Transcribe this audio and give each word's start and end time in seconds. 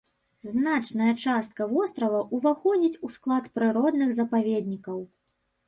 Значная 0.51 1.09
частка 1.23 1.67
вострава 1.73 2.23
ўваходзіць 2.39 2.99
у 3.09 3.13
склад 3.19 3.53
прыродных 3.59 4.17
запаведнікаў. 4.19 4.99